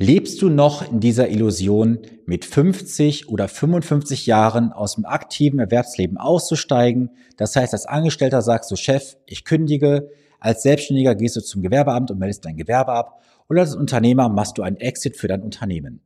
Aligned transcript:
Lebst 0.00 0.40
du 0.42 0.48
noch 0.48 0.92
in 0.92 1.00
dieser 1.00 1.28
Illusion, 1.28 1.98
mit 2.24 2.44
50 2.44 3.28
oder 3.30 3.48
55 3.48 4.26
Jahren 4.26 4.72
aus 4.72 4.94
dem 4.94 5.04
aktiven 5.04 5.58
Erwerbsleben 5.58 6.18
auszusteigen? 6.18 7.10
Das 7.36 7.56
heißt, 7.56 7.72
als 7.72 7.86
Angestellter 7.86 8.40
sagst 8.40 8.70
du, 8.70 8.76
Chef, 8.76 9.16
ich 9.26 9.44
kündige. 9.44 10.08
Als 10.38 10.62
Selbstständiger 10.62 11.16
gehst 11.16 11.34
du 11.34 11.40
zum 11.40 11.62
Gewerbeamt 11.62 12.12
und 12.12 12.20
meldest 12.20 12.44
dein 12.44 12.56
Gewerbe 12.56 12.92
ab. 12.92 13.20
Oder 13.48 13.62
als 13.62 13.74
Unternehmer 13.74 14.28
machst 14.28 14.56
du 14.56 14.62
einen 14.62 14.76
Exit 14.76 15.16
für 15.16 15.26
dein 15.26 15.42
Unternehmen. 15.42 16.00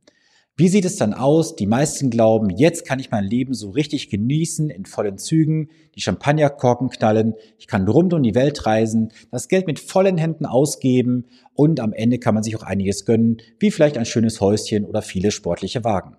Wie 0.55 0.67
sieht 0.67 0.85
es 0.85 0.97
dann 0.97 1.15
aus? 1.15 1.55
Die 1.55 1.65
meisten 1.65 2.11
glauben, 2.11 2.51
jetzt 2.51 2.85
kann 2.85 2.99
ich 2.99 3.09
mein 3.09 3.23
Leben 3.23 3.55
so 3.55 3.71
richtig 3.71 4.11
genießen, 4.11 4.69
in 4.69 4.85
vollen 4.85 5.17
Zügen, 5.17 5.69
die 5.95 6.01
Champagnerkorken 6.01 6.89
knallen, 6.89 7.33
ich 7.57 7.65
kann 7.65 7.87
rund 7.87 8.13
um 8.13 8.21
die 8.21 8.35
Welt 8.35 8.63
reisen, 8.67 9.11
das 9.31 9.47
Geld 9.47 9.65
mit 9.65 9.79
vollen 9.79 10.19
Händen 10.19 10.45
ausgeben 10.45 11.25
und 11.55 11.79
am 11.79 11.91
Ende 11.91 12.19
kann 12.19 12.35
man 12.35 12.43
sich 12.43 12.55
auch 12.55 12.61
einiges 12.61 13.05
gönnen, 13.05 13.37
wie 13.57 13.71
vielleicht 13.71 13.97
ein 13.97 14.05
schönes 14.05 14.41
Häuschen 14.41 14.85
oder 14.85 15.01
viele 15.01 15.31
sportliche 15.31 15.83
Wagen. 15.83 16.17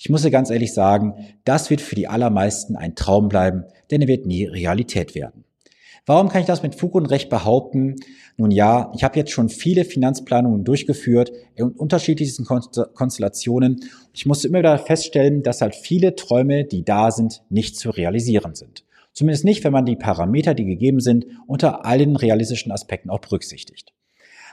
Ich 0.00 0.10
muss 0.10 0.22
dir 0.22 0.32
ganz 0.32 0.50
ehrlich 0.50 0.74
sagen, 0.74 1.14
das 1.44 1.70
wird 1.70 1.80
für 1.80 1.94
die 1.94 2.08
allermeisten 2.08 2.74
ein 2.74 2.96
Traum 2.96 3.28
bleiben, 3.28 3.66
denn 3.92 4.02
er 4.02 4.08
wird 4.08 4.26
nie 4.26 4.46
Realität 4.46 5.14
werden. 5.14 5.45
Warum 6.08 6.28
kann 6.28 6.40
ich 6.40 6.46
das 6.46 6.62
mit 6.62 6.76
Fug 6.76 6.94
und 6.94 7.06
Recht 7.06 7.28
behaupten? 7.28 7.96
Nun 8.36 8.52
ja, 8.52 8.92
ich 8.94 9.02
habe 9.02 9.18
jetzt 9.18 9.32
schon 9.32 9.48
viele 9.48 9.84
Finanzplanungen 9.84 10.62
durchgeführt 10.62 11.32
in 11.56 11.64
unterschiedlichsten 11.72 12.44
Konstellationen. 12.44 13.80
Ich 14.12 14.24
musste 14.24 14.46
immer 14.46 14.60
wieder 14.60 14.78
feststellen, 14.78 15.42
dass 15.42 15.62
halt 15.62 15.74
viele 15.74 16.14
Träume, 16.14 16.64
die 16.64 16.84
da 16.84 17.10
sind, 17.10 17.42
nicht 17.50 17.76
zu 17.76 17.90
realisieren 17.90 18.54
sind. 18.54 18.84
Zumindest 19.14 19.44
nicht, 19.44 19.64
wenn 19.64 19.72
man 19.72 19.84
die 19.84 19.96
Parameter, 19.96 20.54
die 20.54 20.64
gegeben 20.64 21.00
sind, 21.00 21.26
unter 21.48 21.84
allen 21.84 22.14
realistischen 22.14 22.70
Aspekten 22.70 23.10
auch 23.10 23.20
berücksichtigt. 23.20 23.92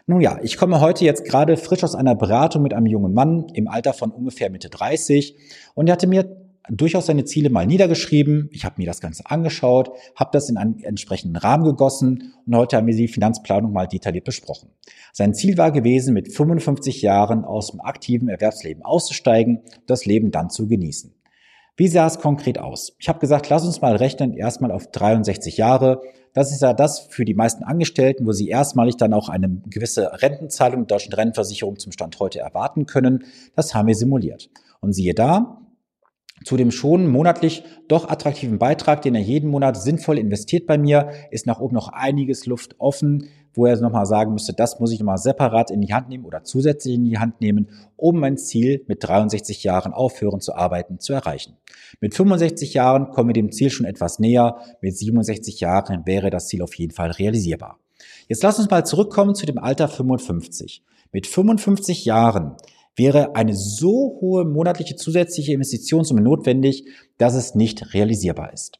Nun 0.07 0.21
ja, 0.21 0.39
ich 0.41 0.57
komme 0.57 0.81
heute 0.81 1.05
jetzt 1.05 1.23
gerade 1.23 1.55
frisch 1.55 1.83
aus 1.83 1.93
einer 1.93 2.15
Beratung 2.15 2.63
mit 2.63 2.73
einem 2.73 2.87
jungen 2.87 3.13
Mann 3.13 3.47
im 3.53 3.67
Alter 3.67 3.93
von 3.93 4.09
ungefähr 4.09 4.49
Mitte 4.49 4.69
30 4.69 5.35
und 5.75 5.87
er 5.87 5.93
hatte 5.93 6.07
mir 6.07 6.42
durchaus 6.69 7.07
seine 7.07 7.25
Ziele 7.25 7.49
mal 7.49 7.65
niedergeschrieben. 7.65 8.49
Ich 8.51 8.65
habe 8.65 8.75
mir 8.77 8.85
das 8.85 9.01
Ganze 9.01 9.25
angeschaut, 9.25 9.91
habe 10.15 10.29
das 10.33 10.49
in 10.49 10.57
einen 10.57 10.81
entsprechenden 10.83 11.35
Rahmen 11.35 11.65
gegossen 11.65 12.33
und 12.45 12.55
heute 12.55 12.77
haben 12.77 12.87
wir 12.87 12.95
die 12.95 13.07
Finanzplanung 13.07 13.73
mal 13.73 13.87
detailliert 13.87 14.25
besprochen. 14.25 14.69
Sein 15.11 15.33
Ziel 15.33 15.57
war 15.57 15.71
gewesen, 15.71 16.13
mit 16.13 16.33
55 16.33 17.01
Jahren 17.01 17.43
aus 17.43 17.71
dem 17.71 17.81
aktiven 17.81 18.29
Erwerbsleben 18.29 18.83
auszusteigen, 18.83 19.61
das 19.87 20.05
Leben 20.05 20.31
dann 20.31 20.49
zu 20.49 20.67
genießen. 20.67 21.13
Wie 21.75 21.87
sah 21.87 22.05
es 22.05 22.19
konkret 22.19 22.59
aus? 22.59 22.95
Ich 22.99 23.09
habe 23.09 23.19
gesagt, 23.19 23.49
lass 23.49 23.65
uns 23.65 23.81
mal 23.81 23.95
rechnen, 23.95 24.33
erstmal 24.33 24.71
auf 24.71 24.91
63 24.91 25.57
Jahre. 25.57 26.01
Das 26.33 26.51
ist 26.51 26.61
ja 26.61 26.73
das 26.73 26.99
für 26.99 27.25
die 27.25 27.33
meisten 27.33 27.63
Angestellten, 27.63 28.27
wo 28.27 28.31
sie 28.31 28.47
erstmalig 28.47 28.97
dann 28.97 29.13
auch 29.13 29.27
eine 29.27 29.49
gewisse 29.67 30.21
Rentenzahlung 30.21 30.85
der 30.85 30.97
deutschen 30.97 31.13
Rentenversicherung 31.13 31.79
zum 31.79 31.91
Stand 31.91 32.19
heute 32.19 32.39
erwarten 32.39 32.85
können. 32.85 33.23
Das 33.55 33.73
haben 33.73 33.87
wir 33.87 33.95
simuliert. 33.95 34.51
Und 34.81 34.93
siehe 34.93 35.15
da, 35.15 35.62
zu 36.43 36.57
dem 36.57 36.71
schon 36.71 37.07
monatlich 37.07 37.63
doch 37.87 38.09
attraktiven 38.09 38.59
Beitrag, 38.59 39.01
den 39.01 39.15
er 39.15 39.21
jeden 39.21 39.49
Monat 39.49 39.81
sinnvoll 39.81 40.17
investiert 40.17 40.67
bei 40.67 40.77
mir, 40.77 41.09
ist 41.31 41.47
nach 41.47 41.59
oben 41.59 41.75
noch 41.75 41.89
einiges 41.89 42.45
Luft 42.45 42.75
offen, 42.79 43.29
wo 43.53 43.65
er 43.65 43.79
nochmal 43.79 44.05
sagen 44.05 44.33
müsste, 44.33 44.53
das 44.53 44.79
muss 44.79 44.91
ich 44.91 44.99
nochmal 44.99 45.17
separat 45.17 45.71
in 45.71 45.81
die 45.81 45.93
Hand 45.93 46.09
nehmen 46.09 46.25
oder 46.25 46.43
zusätzlich 46.43 46.95
in 46.95 47.05
die 47.05 47.19
Hand 47.19 47.39
nehmen, 47.39 47.69
um 47.95 48.19
mein 48.19 48.37
Ziel 48.37 48.83
mit 48.87 49.03
63 49.03 49.63
Jahren 49.63 49.93
aufhören 49.93 50.41
zu 50.41 50.55
arbeiten 50.55 50.99
zu 50.99 51.13
erreichen. 51.13 51.57
Mit 52.01 52.15
65 52.15 52.73
Jahren 52.73 53.11
kommen 53.11 53.29
wir 53.29 53.33
dem 53.33 53.51
Ziel 53.51 53.69
schon 53.69 53.85
etwas 53.85 54.19
näher, 54.19 54.57
mit 54.81 54.97
67 54.97 55.59
Jahren 55.59 56.05
wäre 56.05 56.29
das 56.29 56.47
Ziel 56.47 56.61
auf 56.61 56.73
jeden 56.75 56.93
Fall 56.93 57.11
realisierbar. 57.11 57.79
Jetzt 58.27 58.43
lass 58.43 58.59
uns 58.59 58.69
mal 58.69 58.85
zurückkommen 58.85 59.35
zu 59.35 59.45
dem 59.45 59.57
Alter 59.57 59.87
55. 59.87 60.83
Mit 61.11 61.27
55 61.27 62.05
Jahren 62.05 62.55
wäre 62.95 63.35
eine 63.35 63.55
so 63.55 64.17
hohe 64.21 64.45
monatliche 64.45 64.95
zusätzliche 64.95 65.53
Investitionssumme 65.53 66.21
notwendig, 66.21 66.85
dass 67.17 67.35
es 67.35 67.55
nicht 67.55 67.93
realisierbar 67.93 68.53
ist. 68.53 68.79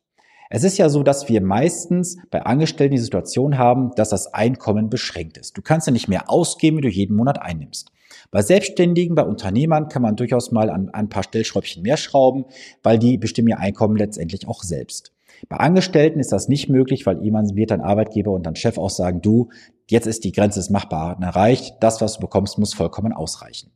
Es 0.50 0.64
ist 0.64 0.78
ja 0.78 0.88
so, 0.89 1.02
dass 1.02 1.30
wir 1.30 1.42
meistens 1.42 2.17
bei 2.30 2.43
Angestellten 2.43 2.95
die 2.95 3.02
Situation 3.02 3.58
haben, 3.58 3.92
dass 3.95 4.10
das 4.10 4.36
Einkommen 4.36 4.89
beschränkt 4.89 5.37
ist. 5.37 5.58
Du 5.58 5.64
kannst 5.64 5.87
ja 5.87 5.93
nicht 5.93 6.08
mehr 6.08 6.30
ausgeben, 6.30 6.77
wie 6.77 6.82
du 6.82 6.89
jeden 6.89 7.15
Monat 7.15 7.42
einnimmst. 7.42 7.92
Bei 8.30 8.43
Selbstständigen, 8.43 9.15
bei 9.15 9.23
Unternehmern 9.23 9.87
kann 9.87 10.04
man 10.04 10.16
durchaus 10.16 10.52
mal 10.52 10.70
an, 10.70 10.89
ein 10.89 11.10
paar 11.10 11.23
Stellschräubchen 11.23 11.82
mehr 11.82 11.98
schrauben, 11.98 12.45
weil 12.83 12.99
die 12.99 13.17
bestimmen 13.17 13.48
ihr 13.48 13.60
Einkommen 13.60 13.95
letztendlich 13.95 14.48
auch 14.48 14.61
selbst. 14.61 15.11
Bei 15.49 15.58
Angestellten 15.58 16.20
ist 16.20 16.32
das 16.32 16.48
nicht 16.48 16.70
möglich, 16.70 17.05
weil 17.05 17.23
jemand 17.23 17.55
wird 17.55 17.71
dann 17.71 17.82
Arbeitgeber 17.82 18.32
und 18.32 18.45
dann 18.45 18.55
Chef 18.55 18.77
auch 18.77 18.89
sagen, 18.89 19.21
du, 19.21 19.49
jetzt 19.89 20.08
ist 20.08 20.23
die 20.23 20.32
Grenze 20.32 20.60
des 20.60 20.70
Machbaren 20.70 21.23
erreicht, 21.23 21.77
das, 21.80 22.02
was 22.02 22.16
du 22.16 22.21
bekommst, 22.21 22.60
muss 22.60 22.73
vollkommen 22.73 23.11
ausreichen. 23.11 23.71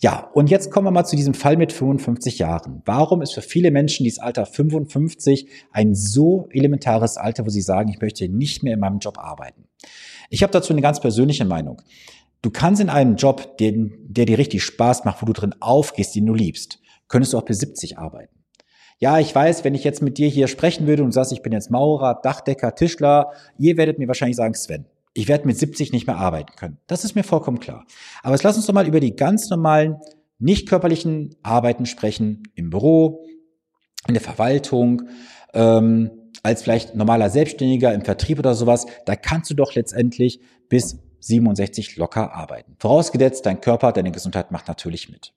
Ja, 0.00 0.30
und 0.34 0.50
jetzt 0.50 0.70
kommen 0.70 0.86
wir 0.86 0.90
mal 0.90 1.04
zu 1.04 1.16
diesem 1.16 1.32
Fall 1.32 1.56
mit 1.56 1.72
55 1.72 2.38
Jahren. 2.38 2.82
Warum 2.84 3.22
ist 3.22 3.32
für 3.32 3.42
viele 3.42 3.70
Menschen 3.70 4.04
dieses 4.04 4.18
Alter 4.18 4.44
55 4.44 5.48
ein 5.72 5.94
so 5.94 6.48
elementares 6.52 7.16
Alter, 7.16 7.46
wo 7.46 7.50
sie 7.50 7.62
sagen, 7.62 7.88
ich 7.88 8.00
möchte 8.00 8.28
nicht 8.28 8.62
mehr 8.62 8.74
in 8.74 8.80
meinem 8.80 8.98
Job 8.98 9.18
arbeiten? 9.18 9.64
Ich 10.28 10.42
habe 10.42 10.52
dazu 10.52 10.72
eine 10.72 10.82
ganz 10.82 11.00
persönliche 11.00 11.46
Meinung. 11.46 11.80
Du 12.42 12.50
kannst 12.50 12.82
in 12.82 12.90
einem 12.90 13.16
Job, 13.16 13.56
den, 13.58 13.94
der 14.06 14.26
dir 14.26 14.38
richtig 14.38 14.62
Spaß 14.64 15.04
macht, 15.04 15.22
wo 15.22 15.26
du 15.26 15.32
drin 15.32 15.54
aufgehst, 15.60 16.14
den 16.14 16.26
du 16.26 16.34
liebst, 16.34 16.78
könntest 17.08 17.32
du 17.32 17.38
auch 17.38 17.44
bis 17.44 17.60
70 17.60 17.98
arbeiten. 17.98 18.34
Ja, 18.98 19.18
ich 19.18 19.34
weiß, 19.34 19.64
wenn 19.64 19.74
ich 19.74 19.84
jetzt 19.84 20.02
mit 20.02 20.16
dir 20.18 20.28
hier 20.28 20.48
sprechen 20.48 20.86
würde 20.86 21.04
und 21.04 21.12
sagst, 21.12 21.32
ich 21.32 21.42
bin 21.42 21.52
jetzt 21.52 21.70
Maurer, 21.70 22.18
Dachdecker, 22.22 22.74
Tischler, 22.74 23.32
ihr 23.58 23.76
werdet 23.76 23.98
mir 23.98 24.08
wahrscheinlich 24.08 24.36
sagen, 24.36 24.54
Sven, 24.54 24.86
ich 25.16 25.28
werde 25.28 25.46
mit 25.46 25.58
70 25.58 25.92
nicht 25.92 26.06
mehr 26.06 26.18
arbeiten 26.18 26.54
können. 26.56 26.78
Das 26.86 27.04
ist 27.04 27.14
mir 27.14 27.24
vollkommen 27.24 27.58
klar. 27.58 27.86
Aber 28.22 28.34
jetzt 28.34 28.42
lass 28.42 28.56
uns 28.56 28.66
doch 28.66 28.74
mal 28.74 28.86
über 28.86 29.00
die 29.00 29.16
ganz 29.16 29.48
normalen, 29.48 29.96
nicht 30.38 30.68
körperlichen 30.68 31.34
Arbeiten 31.42 31.86
sprechen, 31.86 32.42
im 32.54 32.68
Büro, 32.68 33.26
in 34.06 34.14
der 34.14 34.22
Verwaltung, 34.22 35.08
ähm, 35.54 36.10
als 36.42 36.62
vielleicht 36.62 36.94
normaler 36.94 37.30
Selbstständiger 37.30 37.94
im 37.94 38.02
Vertrieb 38.02 38.38
oder 38.38 38.54
sowas. 38.54 38.86
Da 39.06 39.16
kannst 39.16 39.50
du 39.50 39.54
doch 39.54 39.74
letztendlich 39.74 40.40
bis 40.68 40.98
67 41.20 41.96
locker 41.96 42.34
arbeiten. 42.34 42.76
Vorausgesetzt, 42.78 43.46
dein 43.46 43.62
Körper, 43.62 43.92
deine 43.92 44.12
Gesundheit 44.12 44.50
macht 44.50 44.68
natürlich 44.68 45.08
mit. 45.08 45.32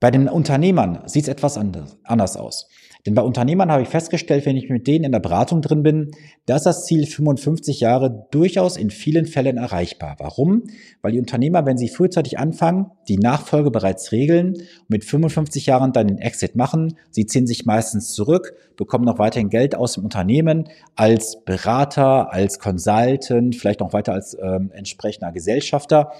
Bei 0.00 0.10
den 0.10 0.28
Unternehmern 0.28 1.02
sieht 1.06 1.22
es 1.24 1.28
etwas 1.28 1.56
anders, 1.56 1.96
anders 2.02 2.36
aus. 2.36 2.68
Denn 3.04 3.14
bei 3.14 3.22
Unternehmern 3.22 3.72
habe 3.72 3.82
ich 3.82 3.88
festgestellt, 3.88 4.46
wenn 4.46 4.56
ich 4.56 4.68
mit 4.68 4.86
denen 4.86 5.06
in 5.06 5.12
der 5.12 5.18
Beratung 5.18 5.60
drin 5.60 5.82
bin, 5.82 6.12
dass 6.46 6.62
das 6.62 6.84
Ziel 6.84 7.04
55 7.04 7.80
Jahre 7.80 8.26
durchaus 8.30 8.76
in 8.76 8.90
vielen 8.90 9.26
Fällen 9.26 9.56
erreichbar. 9.56 10.16
Warum? 10.20 10.64
Weil 11.00 11.12
die 11.12 11.18
Unternehmer, 11.18 11.66
wenn 11.66 11.76
sie 11.76 11.88
frühzeitig 11.88 12.38
anfangen, 12.38 12.92
die 13.08 13.18
Nachfolge 13.18 13.72
bereits 13.72 14.12
regeln 14.12 14.54
und 14.54 14.90
mit 14.90 15.04
55 15.04 15.66
Jahren 15.66 15.92
dann 15.92 16.06
den 16.06 16.18
Exit 16.18 16.54
machen. 16.54 16.96
Sie 17.10 17.26
ziehen 17.26 17.48
sich 17.48 17.66
meistens 17.66 18.12
zurück, 18.12 18.54
bekommen 18.76 19.04
noch 19.04 19.18
weiterhin 19.18 19.50
Geld 19.50 19.74
aus 19.74 19.94
dem 19.94 20.04
Unternehmen 20.04 20.68
als 20.94 21.42
Berater, 21.44 22.32
als 22.32 22.60
Consultant, 22.60 23.56
vielleicht 23.56 23.80
noch 23.80 23.92
weiter 23.92 24.12
als 24.12 24.36
ähm, 24.40 24.70
entsprechender 24.72 25.32
Gesellschafter 25.32 26.12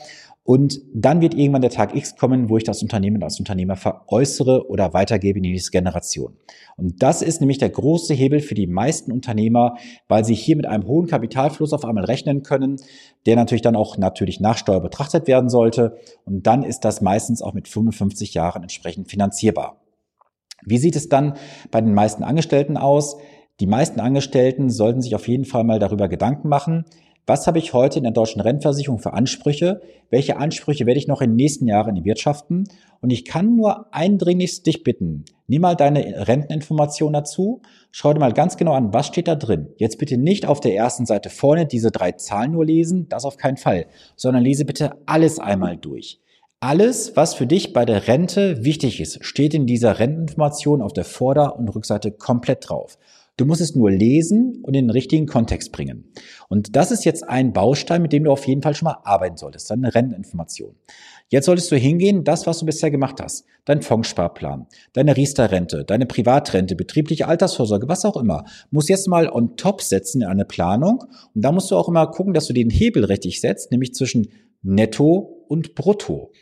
und 0.45 0.81
dann 0.93 1.21
wird 1.21 1.35
irgendwann 1.35 1.63
der 1.63 1.71
Tag 1.71 1.95
X 1.95 2.17
kommen, 2.17 2.49
wo 2.49 2.57
ich 2.57 2.65
das 2.65 2.83
Unternehmen 2.83 3.23
als 3.23 3.39
Unternehmer 3.39 3.77
veräußere 3.77 4.69
oder 4.69 4.93
weitergebe 4.93 5.39
in 5.39 5.45
die 5.45 5.53
nächste 5.53 5.71
Generation. 5.71 6.37
Und 6.77 7.01
das 7.01 7.23
ist 7.23 7.41
nämlich 7.41 7.59
der 7.59 7.71
große 7.71 8.13
Hebel 8.13 8.41
für 8.41 8.57
die 8.57 8.67
meisten 8.67 9.13
Unternehmer, 9.13 9.77
weil 10.09 10.25
sie 10.25 10.35
hier 10.35 10.57
mit 10.57 10.67
einem 10.67 10.87
hohen 10.89 11.07
Kapitalfluss 11.07 11.73
auf 11.73 11.85
einmal 11.85 12.05
rechnen 12.05 12.43
können, 12.43 12.77
der 13.25 13.37
natürlich 13.37 13.63
dann 13.63 13.77
auch 13.77 13.99
natürlich 13.99 14.41
nach 14.41 14.59
Steuer 14.59 14.81
betrachtet 14.81 15.29
werden 15.29 15.49
sollte. 15.49 15.97
Und 16.25 16.45
dann 16.45 16.65
ist 16.65 16.81
das 16.81 17.01
meistens 17.03 17.41
auch 17.41 17.55
mit 17.55 17.69
55 17.69 18.35
Jahren 18.35 18.63
entsprechend 18.63 19.09
finanzierbar. 19.09 19.81
Wie 20.65 20.79
sieht 20.79 20.97
es 20.97 21.09
dann 21.09 21.35
bei 21.71 21.81
den 21.81 21.95
meisten 21.95 22.25
Angestellten 22.25 22.77
aus? 22.77 23.17
Die 23.61 23.67
meisten 23.67 24.01
Angestellten 24.01 24.71
sollten 24.71 25.03
sich 25.03 25.15
auf 25.15 25.29
jeden 25.29 25.45
Fall 25.45 25.63
mal 25.63 25.79
darüber 25.79 26.09
Gedanken 26.09 26.49
machen, 26.49 26.85
was 27.27 27.47
habe 27.47 27.59
ich 27.59 27.73
heute 27.73 27.99
in 27.99 28.03
der 28.03 28.13
deutschen 28.13 28.41
Rentenversicherung 28.41 28.99
für 28.99 29.13
Ansprüche? 29.13 29.81
Welche 30.11 30.39
Ansprüche 30.39 30.87
werde 30.87 30.99
ich 30.99 31.07
noch 31.07 31.21
in 31.21 31.31
den 31.31 31.37
nächsten 31.37 31.69
Jahren 31.69 31.97
erwirtschaften? 31.97 32.69
Und 33.01 33.11
ich 33.11 33.25
kann 33.25 33.57
nur 33.57 33.87
eindringlichst 33.95 34.67
dich 34.67 34.85
bitten, 34.85 35.25
nimm 35.47 35.63
mal 35.63 35.77
deine 35.77 36.27
Renteninformation 36.27 37.13
dazu, 37.13 37.63
schau 37.91 38.13
dir 38.13 38.21
mal 38.21 38.33
ganz 38.33 38.57
genau 38.57 38.73
an, 38.73 38.93
was 38.93 39.07
steht 39.07 39.29
da 39.29 39.35
drin. 39.35 39.69
Jetzt 39.77 39.99
bitte 39.99 40.17
nicht 40.17 40.47
auf 40.47 40.61
der 40.61 40.75
ersten 40.75 41.07
Seite 41.07 41.31
vorne 41.31 41.67
diese 41.67 41.91
drei 41.91 42.13
Zahlen 42.13 42.53
nur 42.53 42.65
lesen, 42.65 43.09
das 43.09 43.25
auf 43.25 43.37
keinen 43.37 43.57
Fall, 43.57 43.87
sondern 44.17 44.43
lese 44.43 44.65
bitte 44.65 44.93
alles 45.07 45.39
einmal 45.39 45.77
durch. 45.77 46.21
Alles, 46.61 47.17
was 47.17 47.35
für 47.35 47.47
dich 47.49 47.73
bei 47.73 47.85
der 47.85 48.07
Rente 48.07 48.65
wichtig 48.65 49.01
ist, 49.01 49.25
steht 49.25 49.53
in 49.53 49.67
dieser 49.67 49.99
Renteninformation 49.99 50.81
auf 50.81 50.93
der 50.93 51.05
Vorder- 51.05 51.59
und 51.59 51.69
Rückseite 51.69 52.13
komplett 52.13 52.69
drauf. 52.69 52.99
Du 53.39 53.47
musst 53.47 53.63
es 53.63 53.75
nur 53.75 53.91
lesen 53.91 54.61
und 54.63 54.75
in 54.75 54.87
den 54.87 54.91
richtigen 54.91 55.27
Kontext 55.27 55.73
bringen. 55.73 56.13
Und 56.49 56.77
das 56.77 56.91
ist 56.91 57.05
jetzt 57.07 57.27
ein 57.27 57.55
Baustein, 57.55 58.03
mit 58.03 58.13
dem 58.13 58.25
du 58.25 58.31
auf 58.31 58.47
jeden 58.47 58.61
Fall 58.61 58.75
schon 58.75 58.87
mal 58.87 58.99
arbeiten 59.05 59.39
solltest, 59.39 59.71
deine 59.71 59.95
Renteninformation. 59.95 60.75
Jetzt 61.29 61.47
solltest 61.47 61.73
du 61.73 61.77
hingehen, 61.77 62.25
das, 62.25 62.47
was 62.47 62.59
du 62.59 62.67
bisher 62.67 62.91
gemacht 62.91 63.21
hast, 63.23 63.47
dein 63.65 63.81
Fondssparplan, 63.81 64.67
deine 64.93 65.17
Riester-Rente, 65.17 65.85
deine 65.87 66.05
Privatrente, 66.05 66.77
betriebliche 66.77 67.27
Altersvorsorge, 67.27 67.89
was 67.89 68.05
auch 68.05 68.19
immer, 68.19 68.45
muss 68.71 68.89
jetzt 68.89 69.09
mal 69.09 69.31
on 69.31 69.57
top 69.57 69.81
setzen 69.81 70.21
in 70.21 70.29
eine 70.29 70.45
Planung. 70.45 71.03
Und 71.35 71.43
da 71.43 71.51
musst 71.53 71.71
du 71.71 71.77
auch 71.77 71.89
immer 71.89 72.07
gucken, 72.09 72.35
dass 72.35 72.49
du 72.49 72.53
den 72.53 72.69
Hebel 72.69 73.05
richtig 73.07 73.41
setzt, 73.41 73.71
nämlich 73.71 73.95
zwischen 73.95 74.29
Netto 74.61 75.45
und 75.49 75.75
Brutto. 75.75 76.33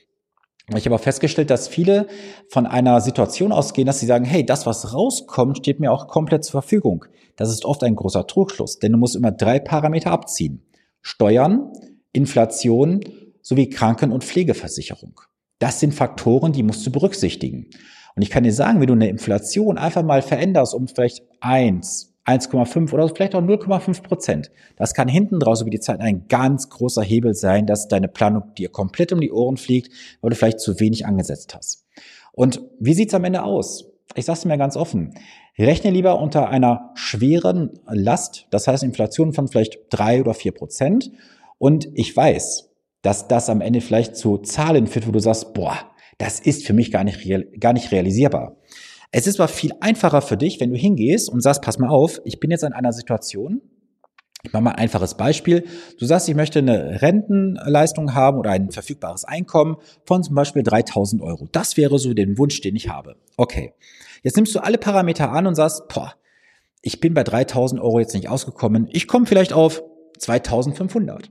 Ich 0.76 0.84
habe 0.84 0.94
auch 0.94 1.00
festgestellt, 1.00 1.50
dass 1.50 1.67
viele 1.67 2.06
von 2.49 2.67
einer 2.67 3.00
Situation 3.00 3.50
ausgehen, 3.50 3.87
dass 3.87 3.99
sie 3.99 4.06
sagen, 4.06 4.25
hey, 4.25 4.46
das, 4.46 4.67
was 4.67 4.94
rauskommt, 4.94 5.58
steht 5.58 5.81
mir 5.81 5.93
auch 5.93 6.06
komplett 6.06 6.44
zur 6.44 6.62
Verfügung. 6.62 7.05
Das 7.37 7.50
ist 7.50 7.64
oft 7.64 7.82
ein 7.82 7.96
großer 7.96 8.26
Trugschluss, 8.26 8.78
denn 8.78 8.93
du 8.93 8.99
musst 8.99 9.17
immer 9.17 9.32
drei 9.32 9.58
Parameter 9.58 10.12
abziehen. 10.12 10.62
Steuern, 11.02 11.72
Inflation 12.12 13.00
sowie 13.43 13.69
Kranken- 13.69 14.12
und 14.12 14.25
Pflegeversicherung. 14.25 15.20
Das 15.58 15.81
sind 15.81 15.94
Faktoren, 15.94 16.52
die 16.52 16.62
musst 16.62 16.87
du 16.87 16.93
berücksichtigen. 16.93 17.67
Und 18.14 18.22
ich 18.22 18.31
kann 18.31 18.44
dir 18.44 18.52
sagen, 18.52 18.81
wenn 18.81 18.87
du 18.87 18.94
eine 18.94 19.08
Inflation 19.08 19.78
einfach 19.78 20.02
mal 20.02 20.22
veränderst 20.22 20.75
um 20.75 20.88
vielleicht 20.88 21.22
eins, 21.40 22.09
1,5 22.31 22.93
oder 22.93 23.09
vielleicht 23.09 23.35
auch 23.35 23.43
0,5 23.43 24.03
Prozent. 24.03 24.50
Das 24.77 24.94
kann 24.94 25.09
hinten 25.09 25.41
draus 25.41 25.61
über 25.61 25.71
die 25.71 25.81
Zeit 25.81 26.00
ein 26.00 26.27
ganz 26.29 26.69
großer 26.69 27.03
Hebel 27.03 27.35
sein, 27.35 27.67
dass 27.67 27.88
deine 27.88 28.09
Planung 28.09 28.55
dir 28.56 28.69
komplett 28.69 29.12
um 29.12 29.21
die 29.21 29.32
Ohren 29.32 29.56
fliegt, 29.56 29.93
weil 30.21 30.31
du 30.31 30.37
vielleicht 30.37 30.61
zu 30.61 30.81
wenig 30.81 31.06
angesetzt 31.06 31.55
hast. 31.55 31.87
Und 32.32 32.61
wie 32.79 32.94
sieht's 32.94 33.15
am 33.15 33.25
Ende 33.25 33.43
aus? 33.43 33.91
Ich 34.15 34.25
sage 34.25 34.38
es 34.38 34.44
mir 34.44 34.59
ganz 34.59 34.77
offen. 34.77 35.15
Rechne 35.59 35.91
lieber 35.91 36.21
unter 36.21 36.49
einer 36.49 36.91
schweren 36.94 37.79
Last, 37.87 38.47
das 38.50 38.67
heißt 38.67 38.82
Inflation 38.82 39.32
von 39.32 39.49
vielleicht 39.49 39.79
drei 39.91 40.21
oder 40.21 40.35
vier 40.35 40.53
Prozent. 40.53 41.11
Und 41.59 41.88
ich 41.94 42.17
weiß, 42.17 42.71
dass 43.03 43.29
das 43.29 43.50
am 43.50 43.61
Ende 43.61 43.81
vielleicht 43.81 44.17
zu 44.17 44.38
Zahlen 44.38 44.87
führt, 44.87 45.06
wo 45.06 45.12
du 45.12 45.21
sagst, 45.21 45.55
boah, 45.55 45.77
das 46.19 46.41
ist 46.41 46.67
für 46.67 46.73
mich 46.73 46.91
gar 46.91 47.05
nicht, 47.05 47.29
gar 47.61 47.73
nicht 47.73 47.93
realisierbar. 47.93 48.56
Es 49.12 49.26
ist 49.26 49.40
aber 49.40 49.48
viel 49.48 49.72
einfacher 49.80 50.22
für 50.22 50.36
dich, 50.36 50.60
wenn 50.60 50.70
du 50.70 50.76
hingehst 50.76 51.28
und 51.28 51.42
sagst, 51.42 51.62
pass 51.62 51.78
mal 51.78 51.88
auf, 51.88 52.20
ich 52.24 52.38
bin 52.38 52.50
jetzt 52.50 52.62
in 52.62 52.72
einer 52.72 52.92
Situation, 52.92 53.60
ich 54.42 54.52
mache 54.52 54.62
mal 54.62 54.70
ein 54.70 54.78
einfaches 54.78 55.16
Beispiel. 55.16 55.64
Du 55.98 56.06
sagst, 56.06 56.28
ich 56.28 56.34
möchte 56.34 56.60
eine 56.60 57.02
Rentenleistung 57.02 58.14
haben 58.14 58.38
oder 58.38 58.50
ein 58.50 58.70
verfügbares 58.70 59.24
Einkommen 59.24 59.76
von 60.04 60.22
zum 60.22 60.34
Beispiel 60.34 60.62
3000 60.62 61.20
Euro. 61.20 61.48
Das 61.52 61.76
wäre 61.76 61.98
so 61.98 62.14
den 62.14 62.38
Wunsch, 62.38 62.60
den 62.62 62.74
ich 62.74 62.88
habe. 62.88 63.16
Okay. 63.36 63.74
Jetzt 64.22 64.36
nimmst 64.36 64.54
du 64.54 64.60
alle 64.60 64.78
Parameter 64.78 65.30
an 65.30 65.46
und 65.46 65.54
sagst, 65.54 65.88
boah, 65.88 66.14
ich 66.82 67.00
bin 67.00 67.12
bei 67.12 67.24
3000 67.24 67.80
Euro 67.82 68.00
jetzt 68.00 68.14
nicht 68.14 68.28
ausgekommen. 68.28 68.88
Ich 68.90 69.06
komme 69.06 69.26
vielleicht 69.26 69.52
auf 69.52 69.82
2500. 70.18 71.30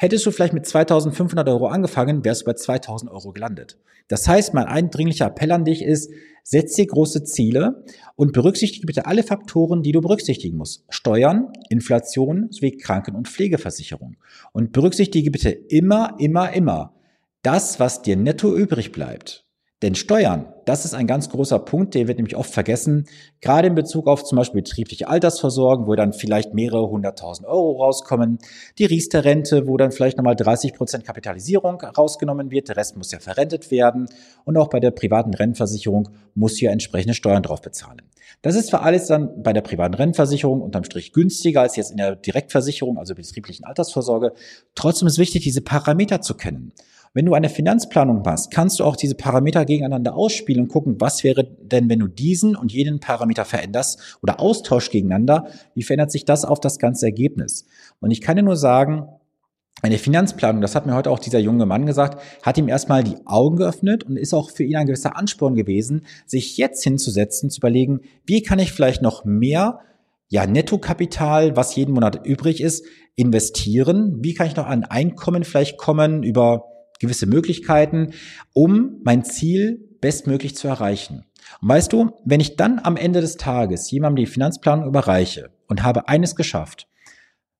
Hättest 0.00 0.24
du 0.24 0.30
vielleicht 0.30 0.54
mit 0.54 0.64
2500 0.64 1.46
Euro 1.50 1.66
angefangen, 1.66 2.24
wärst 2.24 2.40
du 2.40 2.44
bei 2.46 2.54
2000 2.54 3.10
Euro 3.10 3.32
gelandet. 3.32 3.76
Das 4.08 4.26
heißt, 4.26 4.54
mein 4.54 4.64
eindringlicher 4.64 5.26
Appell 5.26 5.52
an 5.52 5.66
dich 5.66 5.82
ist, 5.82 6.10
setz 6.42 6.72
dir 6.72 6.86
große 6.86 7.22
Ziele 7.24 7.84
und 8.16 8.32
berücksichtige 8.32 8.86
bitte 8.86 9.04
alle 9.04 9.22
Faktoren, 9.22 9.82
die 9.82 9.92
du 9.92 10.00
berücksichtigen 10.00 10.56
musst. 10.56 10.86
Steuern, 10.88 11.52
Inflation 11.68 12.46
sowie 12.50 12.78
Kranken- 12.78 13.14
und 13.14 13.28
Pflegeversicherung. 13.28 14.16
Und 14.52 14.72
berücksichtige 14.72 15.30
bitte 15.30 15.50
immer, 15.50 16.16
immer, 16.18 16.50
immer 16.54 16.94
das, 17.42 17.78
was 17.78 18.00
dir 18.00 18.16
netto 18.16 18.56
übrig 18.56 18.92
bleibt. 18.92 19.44
Denn 19.82 19.94
Steuern, 19.94 20.46
das 20.70 20.84
ist 20.84 20.94
ein 20.94 21.08
ganz 21.08 21.28
großer 21.30 21.58
Punkt, 21.58 21.96
der 21.96 22.06
wird 22.06 22.18
nämlich 22.18 22.36
oft 22.36 22.54
vergessen, 22.54 23.08
gerade 23.40 23.66
in 23.66 23.74
Bezug 23.74 24.06
auf 24.06 24.22
zum 24.22 24.38
Beispiel 24.38 24.62
betriebliche 24.62 25.08
Altersversorgung, 25.08 25.88
wo 25.88 25.96
dann 25.96 26.12
vielleicht 26.12 26.54
mehrere 26.54 26.88
hunderttausend 26.88 27.48
Euro 27.48 27.82
rauskommen, 27.82 28.38
die 28.78 28.84
Riester-Rente, 28.84 29.66
wo 29.66 29.76
dann 29.76 29.90
vielleicht 29.90 30.16
nochmal 30.16 30.36
30 30.36 30.74
Prozent 30.74 31.04
Kapitalisierung 31.04 31.80
rausgenommen 31.80 32.52
wird, 32.52 32.68
der 32.68 32.76
Rest 32.76 32.96
muss 32.96 33.10
ja 33.10 33.18
verrentet 33.18 33.72
werden 33.72 34.06
und 34.44 34.56
auch 34.56 34.68
bei 34.68 34.78
der 34.78 34.92
privaten 34.92 35.34
Rentenversicherung 35.34 36.10
muss 36.36 36.60
ja 36.60 36.70
entsprechende 36.70 37.14
Steuern 37.14 37.42
drauf 37.42 37.62
bezahlen. 37.62 38.02
Das 38.42 38.54
ist 38.54 38.70
für 38.70 38.82
alles 38.82 39.06
dann 39.06 39.42
bei 39.42 39.52
der 39.52 39.62
privaten 39.62 39.94
Rentenversicherung 39.94 40.62
unterm 40.62 40.84
Strich 40.84 41.12
günstiger 41.12 41.62
als 41.62 41.74
jetzt 41.74 41.90
in 41.90 41.96
der 41.96 42.14
Direktversicherung, 42.14 42.96
also 42.96 43.16
betrieblichen 43.16 43.64
Altersvorsorge. 43.64 44.34
Trotzdem 44.76 45.08
ist 45.08 45.18
wichtig, 45.18 45.42
diese 45.42 45.62
Parameter 45.62 46.20
zu 46.20 46.34
kennen. 46.34 46.72
Wenn 47.12 47.26
du 47.26 47.34
eine 47.34 47.48
Finanzplanung 47.48 48.22
machst, 48.22 48.52
kannst 48.52 48.78
du 48.78 48.84
auch 48.84 48.94
diese 48.94 49.16
Parameter 49.16 49.64
gegeneinander 49.64 50.14
ausspielen 50.14 50.62
und 50.62 50.68
gucken, 50.68 51.00
was 51.00 51.24
wäre 51.24 51.44
denn, 51.44 51.88
wenn 51.88 51.98
du 51.98 52.06
diesen 52.06 52.54
und 52.54 52.72
jeden 52.72 53.00
Parameter 53.00 53.44
veränderst 53.44 54.18
oder 54.22 54.38
austauschst 54.38 54.92
gegeneinander, 54.92 55.48
wie 55.74 55.82
verändert 55.82 56.12
sich 56.12 56.24
das 56.24 56.44
auf 56.44 56.60
das 56.60 56.78
ganze 56.78 57.06
Ergebnis? 57.06 57.66
Und 57.98 58.12
ich 58.12 58.20
kann 58.20 58.36
dir 58.36 58.44
nur 58.44 58.56
sagen, 58.56 59.08
eine 59.82 59.98
Finanzplanung, 59.98 60.60
das 60.60 60.76
hat 60.76 60.86
mir 60.86 60.94
heute 60.94 61.10
auch 61.10 61.18
dieser 61.18 61.40
junge 61.40 61.66
Mann 61.66 61.86
gesagt, 61.86 62.22
hat 62.42 62.58
ihm 62.58 62.68
erstmal 62.68 63.02
die 63.02 63.16
Augen 63.24 63.56
geöffnet 63.56 64.04
und 64.04 64.16
ist 64.16 64.34
auch 64.34 64.50
für 64.50 64.62
ihn 64.62 64.76
ein 64.76 64.86
gewisser 64.86 65.16
Ansporn 65.16 65.54
gewesen, 65.54 66.06
sich 66.26 66.58
jetzt 66.58 66.84
hinzusetzen, 66.84 67.50
zu 67.50 67.58
überlegen, 67.58 68.00
wie 68.24 68.42
kann 68.42 68.58
ich 68.60 68.72
vielleicht 68.72 69.02
noch 69.02 69.24
mehr 69.24 69.80
ja, 70.28 70.46
Nettokapital, 70.46 71.56
was 71.56 71.74
jeden 71.74 71.94
Monat 71.94 72.24
übrig 72.24 72.60
ist, 72.60 72.84
investieren? 73.16 74.18
Wie 74.22 74.34
kann 74.34 74.46
ich 74.46 74.54
noch 74.54 74.66
an 74.66 74.84
Einkommen 74.84 75.42
vielleicht 75.42 75.76
kommen 75.76 76.22
über 76.22 76.66
gewisse 77.00 77.26
Möglichkeiten, 77.26 78.12
um 78.52 79.00
mein 79.02 79.24
Ziel 79.24 79.88
bestmöglich 80.00 80.54
zu 80.54 80.68
erreichen. 80.68 81.24
Und 81.60 81.68
weißt 81.68 81.92
du, 81.92 82.12
wenn 82.24 82.40
ich 82.40 82.56
dann 82.56 82.78
am 82.78 82.96
Ende 82.96 83.20
des 83.20 83.36
Tages 83.36 83.90
jemandem 83.90 84.24
die 84.24 84.30
Finanzplanung 84.30 84.86
überreiche 84.86 85.50
und 85.66 85.82
habe 85.82 86.08
eines 86.08 86.36
geschafft, 86.36 86.86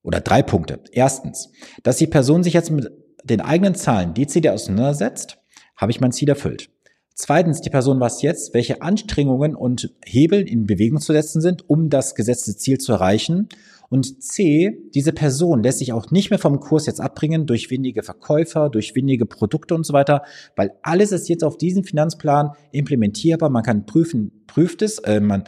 oder 0.03 0.19
drei 0.19 0.41
Punkte. 0.41 0.79
Erstens, 0.91 1.51
dass 1.83 1.97
die 1.97 2.07
Person 2.07 2.43
sich 2.43 2.53
jetzt 2.53 2.71
mit 2.71 2.91
den 3.23 3.41
eigenen 3.41 3.75
Zahlen 3.75 4.13
dezidiert 4.13 4.53
auseinandersetzt, 4.53 5.37
habe 5.75 5.91
ich 5.91 6.01
mein 6.01 6.11
Ziel 6.11 6.29
erfüllt. 6.29 6.69
Zweitens, 7.13 7.61
die 7.61 7.69
Person 7.69 7.99
weiß 7.99 8.21
jetzt, 8.21 8.53
welche 8.53 8.81
Anstrengungen 8.81 9.55
und 9.55 9.93
Hebel 10.05 10.47
in 10.47 10.65
Bewegung 10.65 10.99
zu 10.99 11.13
setzen 11.13 11.41
sind, 11.41 11.69
um 11.69 11.89
das 11.89 12.15
gesetzte 12.15 12.55
Ziel 12.55 12.77
zu 12.77 12.93
erreichen. 12.93 13.49
Und 13.89 14.23
C, 14.23 14.77
diese 14.95 15.11
Person 15.11 15.61
lässt 15.63 15.79
sich 15.79 15.91
auch 15.91 16.11
nicht 16.11 16.29
mehr 16.29 16.39
vom 16.39 16.61
Kurs 16.61 16.85
jetzt 16.85 17.01
abbringen 17.01 17.45
durch 17.45 17.69
wenige 17.69 18.03
Verkäufer, 18.03 18.69
durch 18.69 18.95
wenige 18.95 19.25
Produkte 19.25 19.75
und 19.75 19.85
so 19.85 19.91
weiter, 19.91 20.23
weil 20.55 20.71
alles 20.81 21.11
ist 21.11 21.27
jetzt 21.27 21.43
auf 21.43 21.57
diesen 21.57 21.83
Finanzplan 21.83 22.51
implementierbar. 22.71 23.49
Man 23.49 23.63
kann 23.63 23.85
prüfen, 23.85 24.45
prüft 24.47 24.81
es, 24.81 24.99
äh, 24.99 25.19
man, 25.19 25.43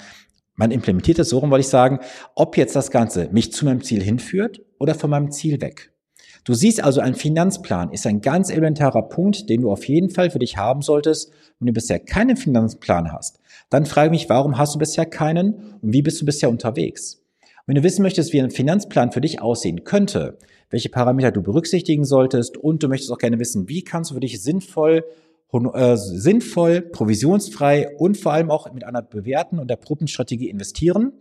man 0.55 0.71
implementiert 0.71 1.19
es 1.19 1.29
so 1.29 1.39
rum, 1.39 1.51
wollte 1.51 1.61
ich 1.61 1.69
sagen, 1.69 1.99
ob 2.35 2.57
jetzt 2.57 2.75
das 2.75 2.91
Ganze 2.91 3.29
mich 3.31 3.53
zu 3.53 3.63
meinem 3.63 3.81
Ziel 3.81 4.03
hinführt 4.03 4.61
oder 4.77 4.93
von 4.93 5.09
meinem 5.09 5.31
Ziel 5.31 5.61
weg. 5.61 5.92
Du 6.45 6.53
siehst 6.53 6.83
also, 6.83 6.99
ein 6.99 7.15
Finanzplan 7.15 7.93
ist 7.93 8.05
ein 8.05 8.19
ganz 8.19 8.49
elementarer 8.49 9.03
Punkt, 9.03 9.49
den 9.49 9.61
du 9.61 9.71
auf 9.71 9.87
jeden 9.87 10.09
Fall 10.09 10.29
für 10.29 10.39
dich 10.39 10.57
haben 10.57 10.81
solltest. 10.81 11.31
Wenn 11.59 11.67
du 11.67 11.73
bisher 11.73 11.99
keinen 11.99 12.35
Finanzplan 12.35 13.13
hast, 13.13 13.39
dann 13.69 13.85
frage 13.85 14.09
mich, 14.09 14.27
warum 14.27 14.57
hast 14.57 14.75
du 14.75 14.79
bisher 14.79 15.05
keinen 15.05 15.77
und 15.81 15.93
wie 15.93 16.01
bist 16.01 16.19
du 16.21 16.25
bisher 16.25 16.49
unterwegs? 16.49 17.21
Wenn 17.65 17.75
du 17.75 17.83
wissen 17.83 18.01
möchtest, 18.01 18.33
wie 18.33 18.41
ein 18.41 18.51
Finanzplan 18.51 19.13
für 19.13 19.21
dich 19.21 19.41
aussehen 19.41 19.85
könnte, 19.85 20.37
welche 20.69 20.89
Parameter 20.89 21.31
du 21.31 21.41
berücksichtigen 21.41 22.03
solltest 22.03 22.57
und 22.57 22.83
du 22.83 22.89
möchtest 22.89 23.11
auch 23.13 23.19
gerne 23.19 23.39
wissen, 23.39 23.69
wie 23.69 23.83
kannst 23.83 24.11
du 24.11 24.15
für 24.15 24.19
dich 24.19 24.43
sinnvoll, 24.43 25.05
äh, 25.73 25.95
sinnvoll, 25.95 26.81
provisionsfrei 26.81 27.95
und 27.97 28.17
vor 28.17 28.33
allem 28.33 28.51
auch 28.51 28.73
mit 28.73 28.83
einer 28.83 29.01
bewährten 29.01 29.59
und 29.59 29.71
erprobten 29.71 30.07
Strategie 30.07 30.49
investieren, 30.49 31.13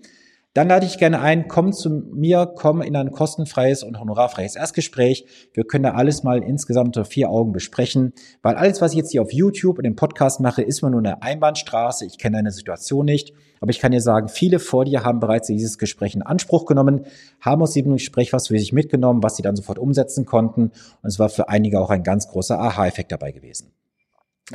dann 0.55 0.69
lade 0.69 0.85
ich 0.85 0.99
gerne 0.99 1.21
ein, 1.21 1.49
komm 1.49 1.73
zu 1.73 1.89
mir, 1.89 2.53
komm 2.55 2.83
in 2.83 2.95
ein 2.95 3.11
kostenfreies 3.11 3.83
und 3.83 3.99
honorarfreies 3.99 4.55
Erstgespräch. 4.55 5.25
Wir 5.55 5.65
können 5.65 5.85
da 5.85 5.93
alles 5.93 6.25
mal 6.25 6.43
insgesamt 6.43 6.89
unter 6.89 7.07
vier 7.07 7.31
Augen 7.31 7.53
besprechen, 7.53 8.13
weil 8.43 8.57
alles, 8.57 8.83
was 8.83 8.93
ich 8.93 8.99
jetzt 8.99 9.13
hier 9.13 9.23
auf 9.23 9.33
YouTube 9.33 9.79
und 9.79 9.87
im 9.87 9.97
Podcast 9.97 10.41
mache, 10.41 10.61
ist 10.61 10.83
immer 10.83 10.91
nur 10.91 11.01
eine 11.01 11.23
Einbahnstraße. 11.23 12.05
Ich 12.05 12.19
kenne 12.19 12.37
deine 12.37 12.51
Situation 12.51 13.07
nicht, 13.07 13.33
aber 13.61 13.71
ich 13.71 13.81
kann 13.81 13.93
dir 13.93 14.03
sagen, 14.03 14.29
viele 14.29 14.59
vor 14.59 14.85
dir 14.85 15.05
haben 15.05 15.21
bereits 15.21 15.47
dieses 15.47 15.79
Gespräch 15.79 16.15
in 16.15 16.23
Anspruch 16.23 16.67
genommen, 16.67 17.07
haben 17.41 17.63
aus 17.63 17.73
diesem 17.73 17.95
Gespräch 17.95 18.35
was 18.35 18.49
für 18.49 18.59
sich 18.59 18.75
mitgenommen, 18.75 19.23
was 19.23 19.37
sie 19.37 19.43
dann 19.43 19.57
sofort 19.57 19.79
umsetzen 19.79 20.27
konnten. 20.27 20.65
Und 20.65 21.09
es 21.09 21.19
war 21.19 21.31
für 21.31 21.49
einige 21.49 21.81
auch 21.81 21.91
ein 21.91 22.03
ganz 22.03 22.29
großer 22.29 22.61
Aha-Effekt 22.61 23.11
dabei 23.11 23.33
gewesen. 23.33 23.73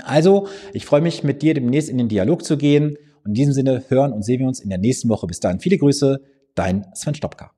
Also, 0.03 0.47
ich 0.73 0.85
freue 0.85 1.01
mich, 1.01 1.23
mit 1.23 1.41
dir 1.41 1.55
demnächst 1.55 1.89
in 1.89 1.97
den 1.97 2.07
Dialog 2.07 2.43
zu 2.43 2.57
gehen. 2.57 2.97
Und 3.27 3.31
in 3.31 3.35
diesem 3.35 3.53
Sinne 3.53 3.83
hören 3.89 4.13
und 4.13 4.23
sehen 4.23 4.39
wir 4.39 4.47
uns 4.47 4.61
in 4.61 4.69
der 4.69 4.77
nächsten 4.77 5.09
Woche. 5.09 5.27
Bis 5.27 5.41
dahin 5.41 5.59
viele 5.59 5.77
Grüße, 5.77 6.21
dein 6.55 6.87
Sven 6.95 7.13
Stopka. 7.13 7.51